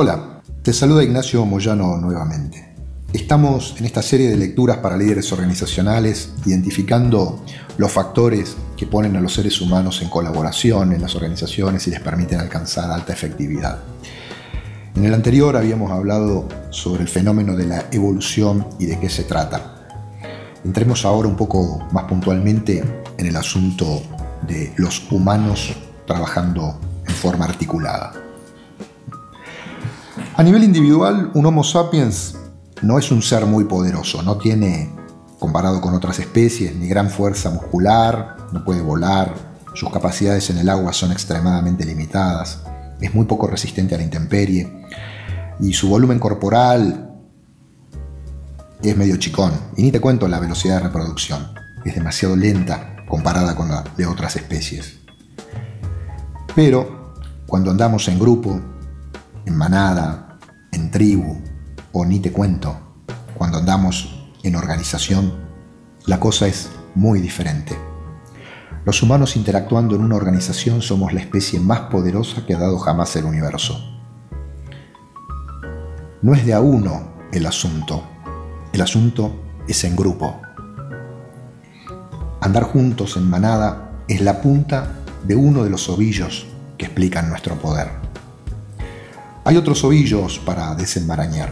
[0.00, 2.72] Hola, te saluda Ignacio Moyano nuevamente.
[3.12, 7.44] Estamos en esta serie de lecturas para líderes organizacionales identificando
[7.78, 11.98] los factores que ponen a los seres humanos en colaboración en las organizaciones y les
[11.98, 13.80] permiten alcanzar alta efectividad.
[14.94, 19.24] En el anterior habíamos hablado sobre el fenómeno de la evolución y de qué se
[19.24, 19.88] trata.
[20.64, 22.84] Entremos ahora un poco más puntualmente
[23.16, 24.00] en el asunto
[24.46, 25.74] de los humanos
[26.06, 28.27] trabajando en forma articulada.
[30.38, 32.36] A nivel individual, un Homo sapiens
[32.82, 34.88] no es un ser muy poderoso, no tiene,
[35.40, 39.34] comparado con otras especies, ni gran fuerza muscular, no puede volar,
[39.74, 42.60] sus capacidades en el agua son extremadamente limitadas,
[43.00, 44.86] es muy poco resistente a la intemperie
[45.58, 47.16] y su volumen corporal
[48.80, 49.50] es medio chicón.
[49.76, 51.48] Y ni te cuento la velocidad de reproducción,
[51.84, 55.00] es demasiado lenta comparada con la de otras especies.
[56.54, 58.60] Pero cuando andamos en grupo,
[59.44, 60.27] en manada,
[60.90, 61.40] tribu
[61.92, 62.76] o ni te cuento,
[63.34, 65.32] cuando andamos en organización,
[66.06, 67.76] la cosa es muy diferente.
[68.84, 73.14] Los humanos interactuando en una organización somos la especie más poderosa que ha dado jamás
[73.16, 73.78] el universo.
[76.22, 78.02] No es de a uno el asunto,
[78.72, 80.40] el asunto es en grupo.
[82.40, 84.94] Andar juntos en manada es la punta
[85.24, 86.46] de uno de los ovillos
[86.78, 88.07] que explican nuestro poder.
[89.48, 91.50] Hay otros ovillos para desenmarañar.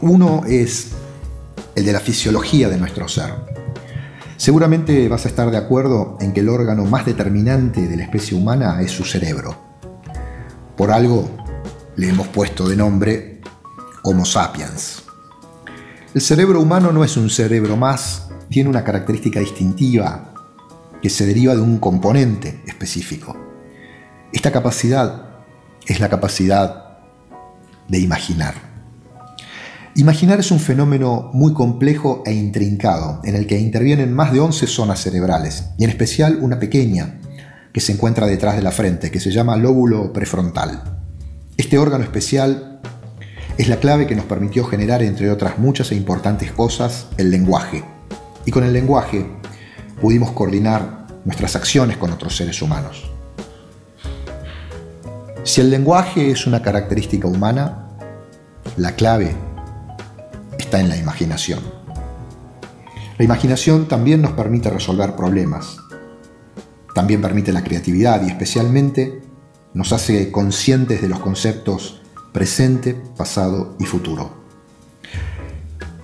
[0.00, 0.92] Uno es
[1.74, 3.34] el de la fisiología de nuestro ser.
[4.38, 8.34] Seguramente vas a estar de acuerdo en que el órgano más determinante de la especie
[8.34, 9.54] humana es su cerebro.
[10.74, 11.28] Por algo
[11.96, 13.42] le hemos puesto de nombre
[14.02, 15.02] Homo sapiens.
[16.14, 20.32] El cerebro humano no es un cerebro más, tiene una característica distintiva
[21.02, 23.36] que se deriva de un componente específico.
[24.32, 25.31] Esta capacidad
[25.86, 26.98] es la capacidad
[27.88, 28.54] de imaginar.
[29.94, 34.66] Imaginar es un fenómeno muy complejo e intrincado, en el que intervienen más de 11
[34.66, 37.20] zonas cerebrales, y en especial una pequeña
[37.74, 40.82] que se encuentra detrás de la frente, que se llama lóbulo prefrontal.
[41.58, 42.80] Este órgano especial
[43.58, 47.84] es la clave que nos permitió generar, entre otras muchas e importantes cosas, el lenguaje.
[48.46, 49.26] Y con el lenguaje
[50.00, 53.10] pudimos coordinar nuestras acciones con otros seres humanos.
[55.44, 57.88] Si el lenguaje es una característica humana,
[58.76, 59.34] la clave
[60.56, 61.60] está en la imaginación.
[63.18, 65.78] La imaginación también nos permite resolver problemas,
[66.94, 69.20] también permite la creatividad y especialmente
[69.74, 72.00] nos hace conscientes de los conceptos
[72.32, 74.42] presente, pasado y futuro.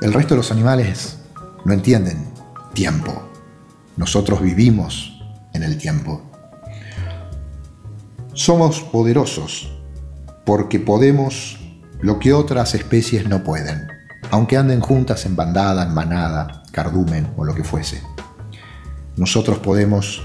[0.00, 1.18] El resto de los animales
[1.64, 2.28] no entienden
[2.72, 3.20] tiempo.
[3.96, 5.20] Nosotros vivimos
[5.52, 6.22] en el tiempo.
[8.34, 9.72] Somos poderosos
[10.44, 11.56] porque podemos
[12.00, 13.86] lo que otras especies no pueden,
[14.32, 18.02] aunque anden juntas en bandada, en manada, cardumen o lo que fuese.
[19.16, 20.20] Nosotros podemos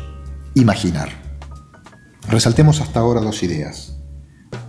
[0.55, 1.09] imaginar.
[2.27, 3.95] Resaltemos hasta ahora dos ideas.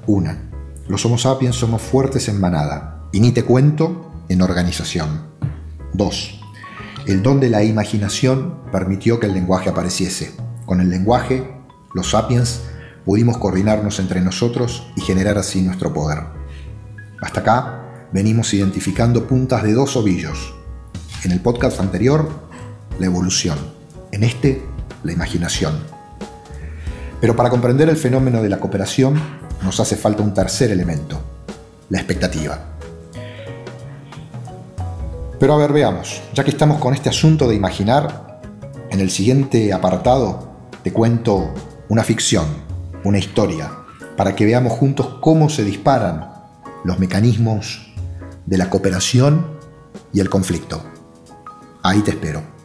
[0.07, 0.51] Una,
[0.87, 5.29] los Homo sapiens somos fuertes en manada, y ni te cuento en organización.
[5.95, 6.39] Dos,
[7.07, 10.37] el don de la imaginación permitió que el lenguaje apareciese.
[10.67, 11.51] Con el lenguaje,
[11.95, 12.61] los sapiens
[13.05, 16.19] pudimos coordinarnos entre nosotros y generar así nuestro poder.
[17.21, 20.55] Hasta acá venimos identificando puntas de dos ovillos.
[21.25, 22.29] En el podcast anterior,
[22.99, 23.59] la evolución.
[24.13, 24.63] En este,
[25.05, 25.79] la imaginación.
[27.21, 29.21] Pero para comprender el fenómeno de la cooperación
[29.63, 31.21] nos hace falta un tercer elemento,
[31.91, 32.59] la expectativa.
[35.39, 38.41] Pero a ver, veamos, ya que estamos con este asunto de imaginar,
[38.91, 40.51] en el siguiente apartado
[40.83, 41.53] te cuento
[41.89, 42.70] una ficción
[43.05, 43.71] una historia,
[44.17, 46.33] para que veamos juntos cómo se disparan
[46.85, 47.93] los mecanismos
[48.47, 49.47] de la cooperación
[50.13, 50.83] y el conflicto.
[51.83, 52.60] Ahí te espero.